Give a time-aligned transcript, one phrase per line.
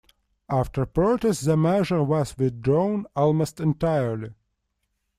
[0.49, 4.33] After protests the measure was withdrawn almost entirely.